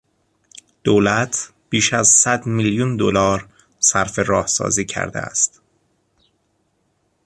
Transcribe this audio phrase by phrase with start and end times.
[0.83, 3.47] دولت بیش از صد میلیون دلار
[3.79, 5.61] صرف راهسازی کرده است.